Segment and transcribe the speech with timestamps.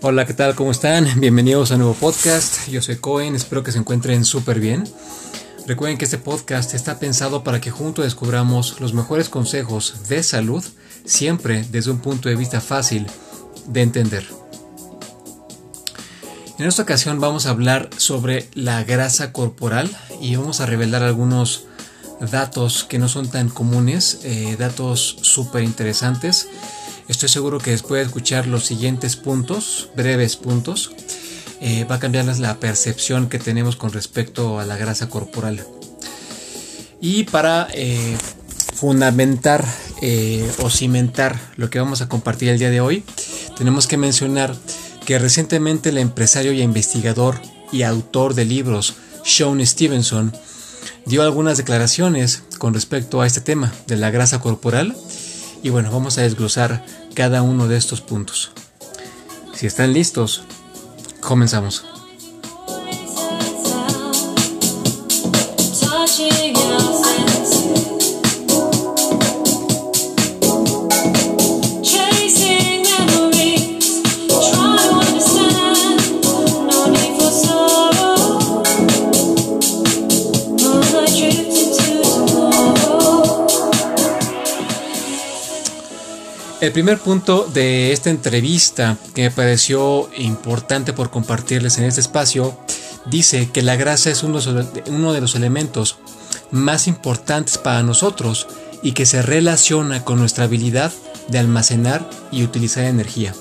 [0.00, 0.54] Hola, ¿qué tal?
[0.54, 1.08] ¿Cómo están?
[1.20, 2.68] Bienvenidos a un nuevo podcast.
[2.68, 4.84] Yo soy Cohen, espero que se encuentren súper bien.
[5.66, 10.64] Recuerden que este podcast está pensado para que juntos descubramos los mejores consejos de salud,
[11.04, 13.08] siempre desde un punto de vista fácil
[13.66, 14.24] de entender.
[16.60, 21.64] En esta ocasión vamos a hablar sobre la grasa corporal y vamos a revelar algunos
[22.20, 26.48] datos que no son tan comunes, eh, datos súper interesantes.
[27.08, 30.92] Estoy seguro que después de escuchar los siguientes puntos, breves puntos,
[31.60, 35.64] eh, va a cambiarles la percepción que tenemos con respecto a la grasa corporal.
[37.00, 38.16] Y para eh,
[38.74, 39.64] fundamentar
[40.62, 43.02] o cimentar lo que vamos a compartir el día de hoy,
[43.56, 44.54] tenemos que mencionar
[45.04, 47.40] que recientemente el empresario y investigador
[47.72, 50.32] y autor de libros Sean Stevenson
[51.06, 54.94] dio algunas declaraciones con respecto a este tema de la grasa corporal
[55.62, 58.52] y bueno, vamos a desglosar cada uno de estos puntos.
[59.54, 60.44] Si están listos,
[61.20, 61.97] comenzamos.
[86.68, 92.58] El primer punto de esta entrevista que me pareció importante por compartirles en este espacio
[93.06, 95.96] dice que la grasa es uno de los elementos
[96.50, 98.48] más importantes para nosotros
[98.82, 100.92] y que se relaciona con nuestra habilidad
[101.28, 103.34] de almacenar y utilizar energía.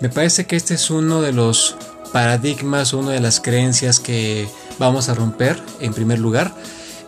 [0.00, 1.76] Me parece que este es uno de los
[2.12, 4.48] paradigmas, una de las creencias que
[4.80, 6.52] vamos a romper en primer lugar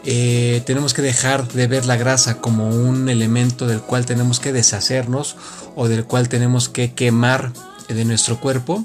[0.05, 4.53] eh, tenemos que dejar de ver la grasa como un elemento del cual tenemos que
[4.53, 5.37] deshacernos
[5.77, 7.53] o del cual tenemos que quemar
[7.89, 8.85] de nuestro cuerpo.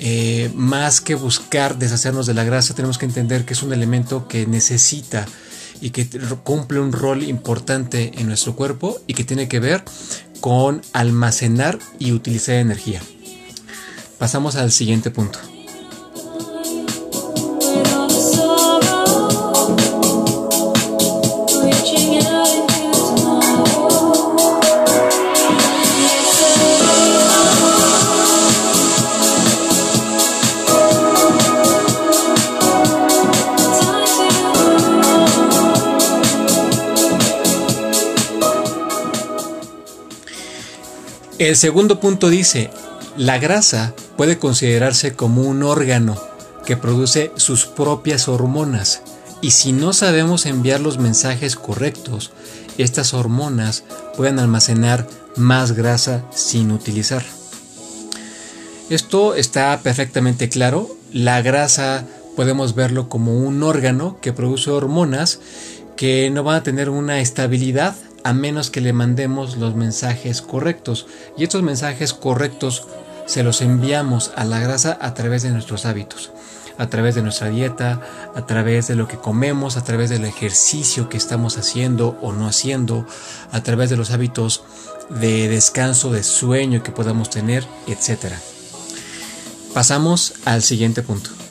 [0.00, 4.26] Eh, más que buscar deshacernos de la grasa, tenemos que entender que es un elemento
[4.26, 5.26] que necesita
[5.80, 6.08] y que
[6.42, 9.84] cumple un rol importante en nuestro cuerpo y que tiene que ver
[10.40, 13.02] con almacenar y utilizar energía.
[14.18, 15.38] Pasamos al siguiente punto.
[41.44, 42.70] El segundo punto dice,
[43.18, 46.18] la grasa puede considerarse como un órgano
[46.64, 49.02] que produce sus propias hormonas
[49.42, 52.32] y si no sabemos enviar los mensajes correctos,
[52.78, 53.84] estas hormonas
[54.16, 55.06] pueden almacenar
[55.36, 57.22] más grasa sin utilizar.
[58.88, 60.96] Esto está perfectamente claro.
[61.12, 62.06] La grasa
[62.36, 65.40] podemos verlo como un órgano que produce hormonas
[65.94, 71.06] que no van a tener una estabilidad a menos que le mandemos los mensajes correctos.
[71.36, 72.86] Y estos mensajes correctos
[73.26, 76.32] se los enviamos a la grasa a través de nuestros hábitos,
[76.78, 78.00] a través de nuestra dieta,
[78.34, 82.46] a través de lo que comemos, a través del ejercicio que estamos haciendo o no
[82.46, 83.06] haciendo,
[83.52, 84.64] a través de los hábitos
[85.10, 88.32] de descanso, de sueño que podamos tener, etc.
[89.74, 91.43] Pasamos al siguiente punto.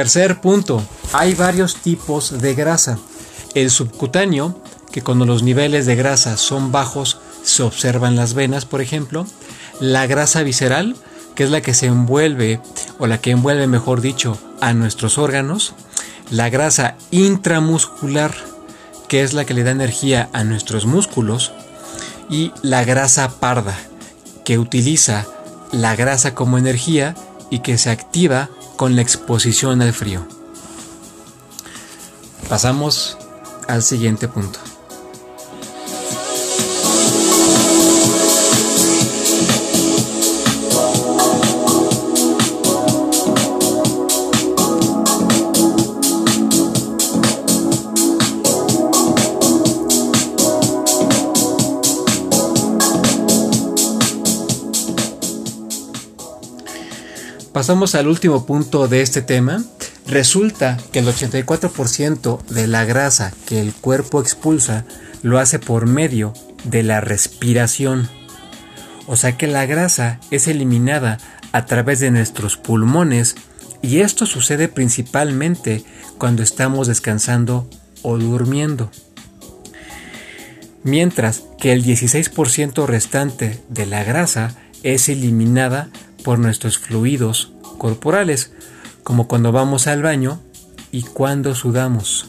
[0.00, 0.82] Tercer punto,
[1.12, 2.98] hay varios tipos de grasa.
[3.54, 4.58] El subcutáneo,
[4.90, 9.26] que cuando los niveles de grasa son bajos se observan las venas, por ejemplo.
[9.78, 10.96] La grasa visceral,
[11.34, 12.62] que es la que se envuelve,
[12.98, 15.74] o la que envuelve, mejor dicho, a nuestros órganos.
[16.30, 18.34] La grasa intramuscular,
[19.06, 21.52] que es la que le da energía a nuestros músculos.
[22.30, 23.76] Y la grasa parda,
[24.46, 25.26] que utiliza
[25.72, 27.14] la grasa como energía
[27.50, 28.48] y que se activa
[28.80, 30.26] con la exposición al frío.
[32.48, 33.18] Pasamos
[33.68, 34.58] al siguiente punto.
[57.60, 59.62] Pasamos al último punto de este tema.
[60.06, 64.86] Resulta que el 84% de la grasa que el cuerpo expulsa
[65.22, 66.32] lo hace por medio
[66.64, 68.08] de la respiración.
[69.06, 71.18] O sea que la grasa es eliminada
[71.52, 73.36] a través de nuestros pulmones
[73.82, 75.84] y esto sucede principalmente
[76.16, 77.68] cuando estamos descansando
[78.00, 78.90] o durmiendo.
[80.82, 85.90] Mientras que el 16% restante de la grasa es eliminada
[86.24, 88.52] por nuestros fluidos corporales,
[89.02, 90.40] como cuando vamos al baño
[90.92, 92.26] y cuando sudamos.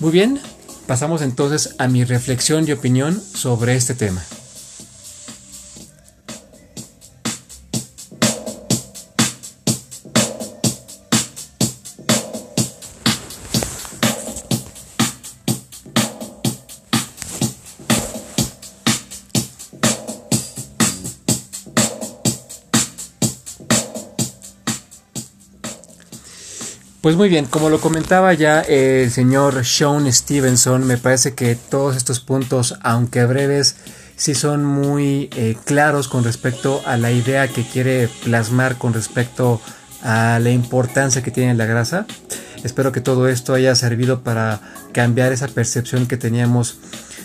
[0.00, 0.40] Muy bien,
[0.86, 4.22] pasamos entonces a mi reflexión y opinión sobre este tema.
[27.02, 31.96] Pues muy bien, como lo comentaba ya el señor Sean Stevenson, me parece que todos
[31.96, 33.74] estos puntos, aunque breves,
[34.14, 39.60] sí son muy eh, claros con respecto a la idea que quiere plasmar con respecto
[40.04, 42.06] a la importancia que tiene la grasa.
[42.62, 44.60] Espero que todo esto haya servido para
[44.92, 46.78] cambiar esa percepción que teníamos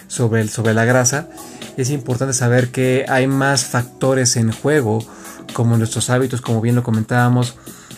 [0.08, 1.30] sobre, sobre la grasa.
[1.78, 5.06] Es importante saber que hay más factores en juego,
[5.54, 7.54] como nuestros hábitos, como bien lo comentábamos,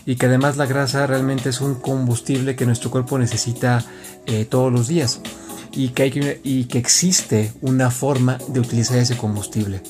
[0.05, 3.85] y que además la grasa realmente es un combustible que nuestro cuerpo necesita
[4.25, 5.21] eh, todos los días
[5.71, 9.81] y que, hay y que existe una forma de utilizar ese combustible.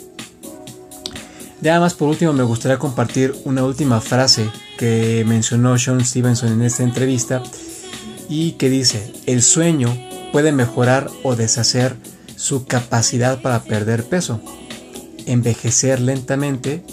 [1.62, 6.62] Nada más por último me gustaría compartir una última frase que mencionó Sean Stevenson en
[6.62, 7.44] esta entrevista
[8.30, 9.94] y que dice, el sueño
[10.31, 11.96] puede mejorar o deshacer
[12.36, 14.40] su capacidad para perder peso,
[15.25, 16.84] envejecer lentamente,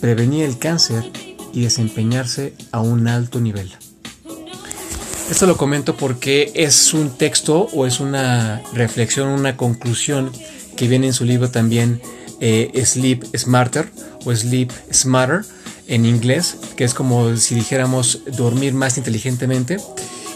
[0.00, 1.10] prevenir el cáncer
[1.56, 3.72] y desempeñarse a un alto nivel.
[5.30, 10.30] Esto lo comento porque es un texto o es una reflexión, una conclusión
[10.76, 12.02] que viene en su libro también
[12.40, 13.90] eh, Sleep Smarter
[14.26, 15.46] o Sleep Smarter
[15.88, 19.78] en inglés, que es como si dijéramos dormir más inteligentemente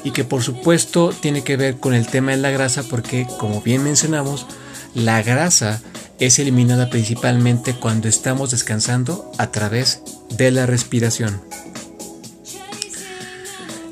[0.03, 3.61] y que por supuesto tiene que ver con el tema de la grasa porque como
[3.61, 4.47] bien mencionamos,
[4.95, 5.83] la grasa
[6.19, 11.41] es eliminada principalmente cuando estamos descansando a través de la respiración.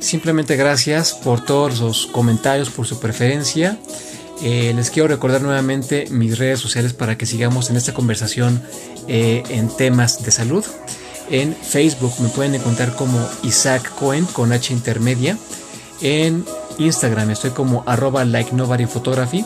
[0.01, 3.79] Simplemente gracias por todos los comentarios, por su preferencia.
[4.43, 8.63] Eh, les quiero recordar nuevamente mis redes sociales para que sigamos en esta conversación
[9.09, 10.65] eh, en temas de salud.
[11.31, 15.37] En Facebook me pueden encontrar como Isaac Cohen con H intermedia.
[16.01, 16.45] En
[16.79, 19.45] Instagram estoy como arroba like nobody photography.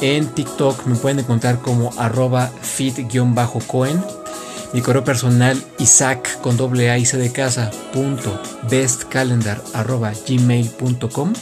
[0.00, 4.04] En TikTok me pueden encontrar como arroba fit-cohen
[4.72, 11.32] mi correo personal isaac con doble A y C de casa punto bestcalendar arroba gmail.com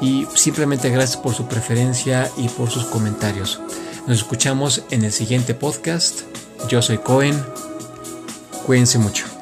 [0.00, 3.60] y simplemente gracias por su preferencia y por sus comentarios.
[4.06, 6.22] Nos escuchamos en el siguiente podcast.
[6.68, 7.42] Yo soy Cohen.
[8.64, 9.37] Cuídense mucho.